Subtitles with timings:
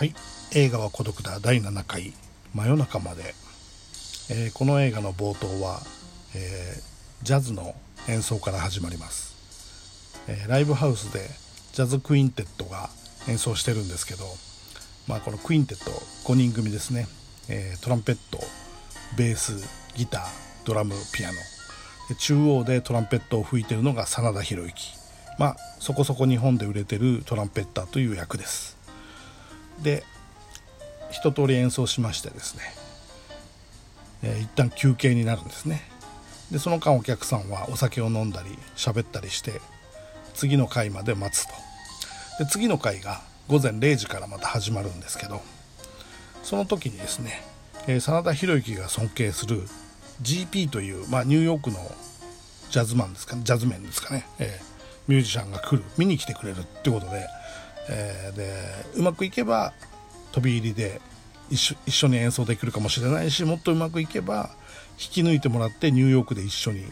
[0.00, 0.14] はい。
[0.54, 1.40] 映画は孤独だ。
[1.40, 2.14] 第7回。
[2.54, 3.34] 真夜中まで、
[4.30, 5.82] えーこの映画の冒頭は、
[6.34, 7.74] えージャズの
[8.08, 9.36] 演奏から始まります、
[10.26, 11.28] えーライブハウスで
[11.74, 12.88] ジャズクインテットが
[13.28, 14.24] 演奏してるんですけど、
[15.06, 15.90] まあ、このクインテット
[16.32, 17.06] 5人組ですね、
[17.50, 18.38] えトランペット
[19.18, 19.52] ベース
[19.96, 20.22] ギター
[20.64, 21.34] ドラムピアノ。
[22.08, 24.94] で中央でトランペットを吹いてるのが真田広之。
[25.38, 28.79] まあそこそこ日本で売れてるトランペッターという役です。
[29.82, 30.04] で
[31.10, 32.62] 一通り演奏しましてですね、
[34.22, 35.82] えー一旦休憩になるんですね。
[36.50, 39.60] でその間お客さんはお酒を飲んだり喋ったりして
[40.34, 41.52] 次の回まで待つと。
[42.38, 45.42] で次の回が午前0時からまた始まるんですけど
[46.42, 47.42] その時にですね、
[47.86, 49.62] えー真田広之が尊敬する
[50.22, 51.78] GP という、まあ、ニューヨークの
[52.70, 54.70] ジャズマンですかねジャズメンですかね、えー
[55.08, 57.26] ミュージシャンが来る見に来てくれるってことで,、
[57.90, 58.54] えーで
[58.94, 59.72] うまくいけば
[60.32, 61.00] 飛び入りで
[61.50, 64.50] 一緒一緒に演奏できるかもしれないしもっとうまくいけば
[64.92, 66.84] 引き抜いてもらってニューヨークで一緒に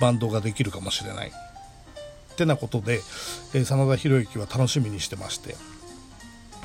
[0.00, 1.28] バンドができるかもしれない。
[1.28, 3.00] ってなことで、
[3.52, 5.56] えー真田広之は楽しみにしてまして。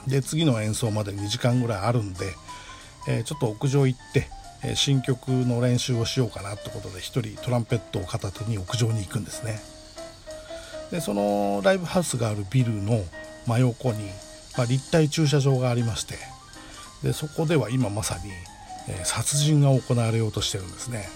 [0.07, 2.25] で次の演奏まで2時間ぐらいあるんで、
[3.07, 4.27] えーちょっと屋上行って、
[4.63, 9.59] えー新曲の練習をしようかなってことで一人トランペットを片手に屋上に行くんですね。
[10.91, 13.03] でそのライブハウスがあるビルの
[13.47, 14.09] 真横に、
[14.57, 16.15] まあ、立体駐車場がありまして
[17.03, 18.31] でそこでは今まさに、
[18.87, 21.07] えー殺人が行われようとしてるんですね。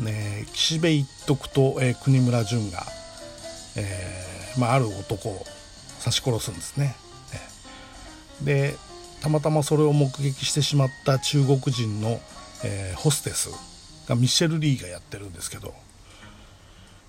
[0.00, 2.84] ね岸辺一徳と、えー国村淳が、
[3.76, 5.46] えーまあ、ある男を
[6.00, 6.96] 刺し殺すんですね。
[8.42, 8.76] で
[9.20, 12.20] たまたまそれを目撃してしまった中国人の、
[12.64, 13.50] えーホステス
[14.08, 15.74] がミシェル・リーがやってるんですけど、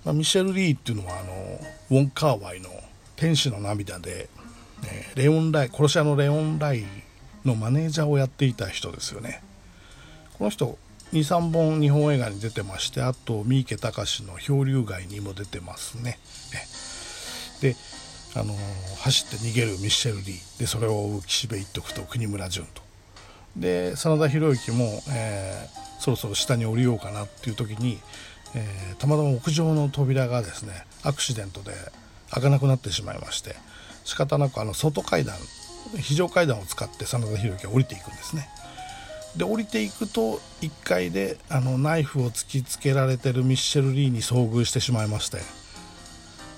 [0.06, 1.60] まあ、ミシェル・リーっていうのはあの
[1.92, 2.70] ウォン・カーワイの
[3.20, 4.30] 「天使の涙で」
[4.86, 6.86] えレオン・ライ殺し屋のレオン・ライ
[7.44, 9.44] のマネージャーをやっていた人ですよね。
[10.38, 10.78] この人
[11.12, 16.18] 23本日本映画に出てましてあと三池隆の「漂流街」にも出てますね。
[17.62, 17.76] で
[18.36, 18.56] あの
[19.00, 20.60] 走って逃げるミッシェル・リー。
[20.60, 22.82] でそれを追う岸辺一徳と国村淳と。
[23.58, 28.00] で真田広之も、えーそろそろ下に降りようかなっていう時に、
[28.56, 31.74] えーたまたま屋上の扉がですねアクシデントで
[32.32, 33.56] 開かなくなってしまいまして
[34.04, 35.36] 仕方なくあの外階段
[35.98, 38.48] 非常階段を使って真田広之は降りていくんですね。
[39.36, 45.38] で降りていくと1階であのナイフを突きつけられてるミッシェル・リーに遭遇してしまいまして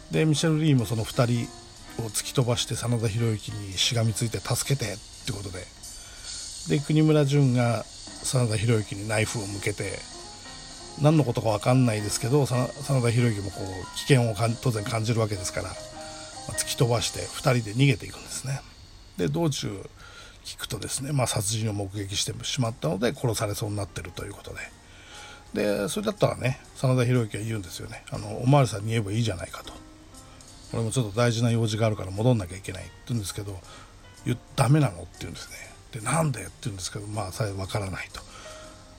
[0.09, 1.47] でミッシェル・リーもその2
[1.97, 5.81] 人を突き飛ばして真田広之にしがみついて助けてってことで。
[6.69, 7.83] で国村淳が
[8.23, 9.99] 真田広之にナイフを向けて
[10.99, 15.73] 何のことか分かんないですけど真田広之もこう危険を当然感じるわけですから、ま
[16.49, 18.61] あ突き飛ばして2人で逃げていくんですね。
[19.17, 19.89] で道中
[20.43, 24.57] 聞くとですね、まあ、殺人を目撃してしまったので殺されそうになってるということで。
[25.53, 28.03] でそれだったらね真田広之は言うんですよね。
[28.09, 29.73] あのおまわりさんに言えばいいじゃないかと。
[30.73, 32.83] 俺もちょっと大事な用事があるから戻んなきゃいけない。
[32.83, 33.59] って言うんですけど
[34.25, 35.01] 言ダメなの？
[35.01, 35.57] って言うんですね。
[35.91, 36.41] でなんで？
[36.41, 38.21] って言うんですけどまあさえ分からないと。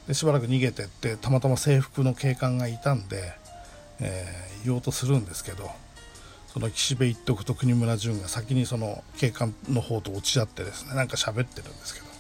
[0.07, 3.33] でしばらく逃げてってたまたま制服の警官がいたんで、
[4.01, 5.71] えー言おうとするんですけど
[6.49, 12.13] その岸辺一徳と国村淳が先にその警官の方と落ち合ってですねなんか喋ってるんですけど。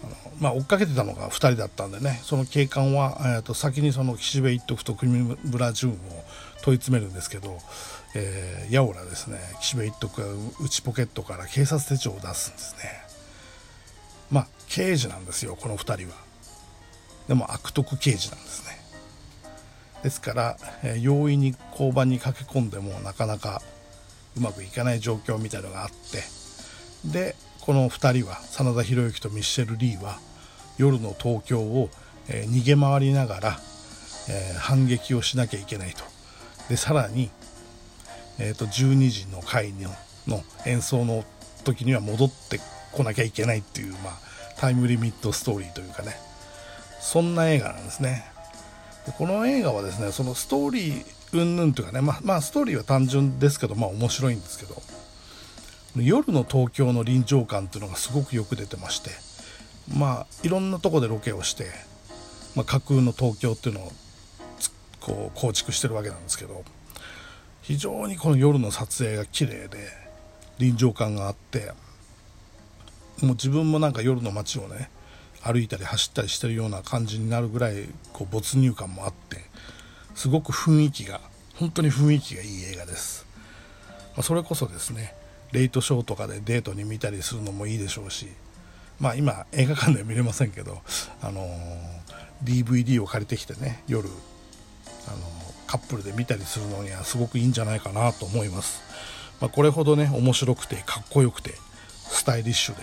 [0.00, 5.96] あのまあ追っかけてたのが2人だったんでねその警官は、えー、と先にその岸辺一徳と国村淳を
[6.62, 7.58] 問い詰めるんですけど、
[8.14, 10.28] えー、やおらですね岸辺一徳が
[10.60, 12.82] 内ポケットから警察手帳を出すんですね。
[14.30, 16.27] まあ刑事なんですよこの2人は。
[17.28, 18.78] でも悪徳刑事なんですね。
[20.02, 23.62] ですから、えー容易に交番に駆け込んでもなかなか
[24.36, 26.22] うまくいかない状況みたいのがあって
[27.10, 30.18] でこの2人は真田広之とミッシェル・リーは
[30.78, 31.90] 夜の東京を、
[32.28, 33.60] えー逃げ回りながら、
[34.28, 36.04] えー反撃をしなきゃいけないと。
[36.68, 37.30] でさらに、
[38.38, 39.90] えー、と12時の回の
[40.26, 41.24] の演奏の
[41.64, 42.60] 時には戻って
[42.92, 44.12] こなきゃいけないっていう、まあ、
[44.58, 46.27] タイムリミットストーリーというかね。
[47.00, 48.24] そんな映画なんですね。
[49.06, 54.80] でこの映画はですねそのストーリー云々というかねまあ、まあ、ストーリーは単純ですけどまあ面白いんですけど
[55.96, 59.10] 夜の東京の臨場感っていうのがすごくよく出てまして
[59.96, 61.66] まあいろんなとこでロケをして、
[62.54, 63.92] まあ、架空の東京っていうのを
[65.00, 66.62] こう構築してるわけなんですけど
[67.62, 69.78] 非常にこの夜の撮影が綺麗で
[70.58, 71.72] 臨場感があって
[73.22, 74.90] もう自分もなんか夜の街をね
[75.50, 79.38] 歩いたり走ったりしてるような感じになるぐらいこう没入感もあって
[80.14, 81.20] すごく雰囲気が
[81.56, 83.26] 本当に雰囲気がいい映画です、
[84.14, 85.14] まあそれこそですね
[85.52, 88.26] レイトショーとかでデートに見たりするのもいいでしょうし
[89.00, 90.78] まあ今映画館では見れませんけど、
[91.22, 94.08] あのー、DVD を借りてきてね夜、
[95.06, 98.82] あのー、カップルで見たりするのにはすごくいいんじゃないかなと思います、
[99.40, 101.54] まあ、これほどね面白くてかっこよくて
[101.94, 102.82] スタイリッシュで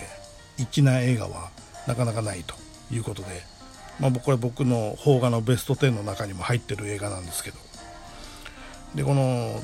[0.72, 1.50] 粋な映画は
[1.86, 2.54] なかなかないと
[2.92, 3.28] いうことで、
[4.00, 7.66] まあ、これ僕の邦画のベスト10の中にも入ってる映画なんですけど。
[8.94, 9.62] でこの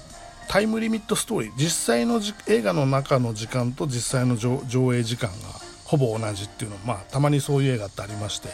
[0.49, 5.37] タイムリミットストーリー実際の映画の中の時間と実際の上映時間が
[5.85, 8.49] ほぼ同じっていうのまあたまにそういう映画ってありまして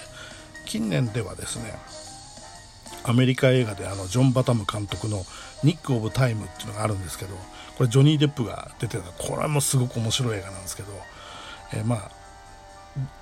[0.67, 1.75] 近年ではですね
[3.05, 5.25] アメリカ映画であのジョン・バタム監督の
[5.65, 7.35] 「ニック・オブ・タイム」っていうのがあるんですけど
[7.77, 10.93] これジョニー・デップが出てたこれもすごく面白い映画なんですけど、
[11.73, 12.11] えー、まあ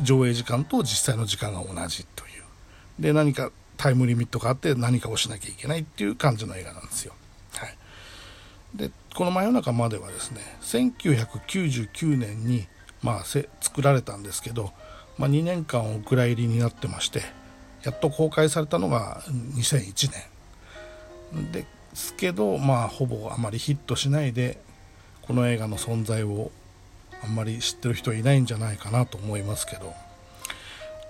[0.01, 2.43] 上映時間と実際の時間が同じという。
[2.99, 7.13] で何かタイムリミットがあって何かをしなきゃいけないっていう感じの映画なんですよ。
[7.53, 7.77] はい、
[8.75, 12.67] でこの「真夜中まで」はですね1999年に、
[13.03, 14.73] まあ、作られたんですけど、
[15.19, 17.23] まあ、2年間お蔵入りになってまして
[17.83, 19.23] やっと公開されたのが
[19.55, 20.23] 2001年。
[21.53, 24.61] ですけどまあほぼあまりヒットしないで
[25.23, 26.51] この映画の存在を
[27.23, 29.95] あんまり知ってる人いないんじゃないかなと思いますけど。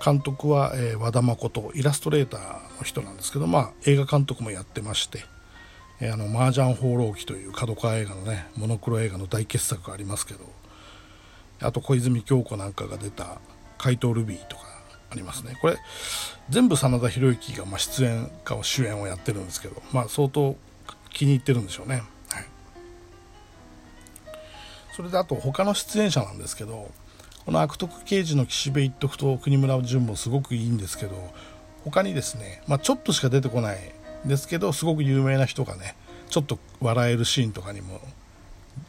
[0.04, 5.24] 監督は、えー、和田誠イラストレーターの人なんですけど、まあ、映画監督もやってまして、
[6.00, 10.40] えー、あの麻雀放浪記という角川映画のねモノクロ映画の大傑作がありますけど
[11.62, 13.40] あと小泉京子なんかが出た
[13.78, 14.62] 「怪盗ルビー」とか
[15.10, 15.56] ありますね。
[15.60, 15.76] これ
[16.50, 20.56] 全部真田広之がまあ出演か主演をやってるんですけど、まあ、相当
[21.10, 22.02] 気に入ってるんでしょうね。
[24.96, 26.90] それであと他の出演者なんですけど
[27.44, 31.14] この悪徳刑事の岸辺一徳と国村淳もすごくいいんですけど
[31.84, 33.78] 他にですね、まあ、ちょっとしか出てこない
[34.24, 35.96] んですけどすごく有名な人がね
[36.30, 38.00] ちょっと笑えるシーンとかにも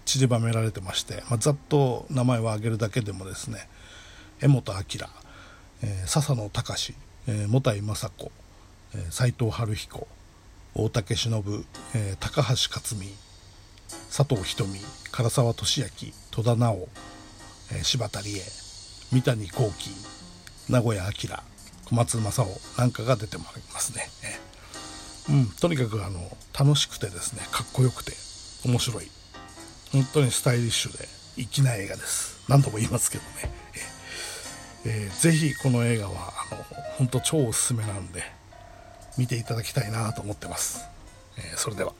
[0.05, 3.67] 散りばめられてまして、まあ、ざっと名前を挙げるだけでもですね
[4.41, 4.79] 江本明、
[5.83, 6.95] えー、笹野隆、
[7.27, 8.31] えー、茂井雅子、
[8.95, 10.07] えー、藤晴彦
[10.73, 13.26] 大竹しのぶ、えー、高橋克実
[14.09, 14.79] 佐藤瞳
[15.11, 16.87] 唐沢俊明戸田直、
[17.73, 18.41] え、柴田理恵
[19.11, 19.89] 三谷幸喜
[20.69, 21.11] 名古屋明
[21.85, 23.45] 小松政夫なんかが出てま
[23.79, 24.09] すね、
[25.29, 26.19] え、うん、とにかくあの
[26.57, 28.13] 楽しくてですねかっこよくて
[28.65, 29.09] 面白い。
[29.93, 31.07] 本当にスタイリッシュで
[31.37, 32.43] 粋な映画です。
[32.49, 33.29] 何度も言いますけどね、
[34.83, 35.07] えー。
[35.07, 36.63] えー、ぜひこの映画はあの
[36.97, 38.23] 本当超おすすめなんで
[39.17, 40.85] 見ていただきたいなと思ってます、
[41.37, 41.93] えー、それでは。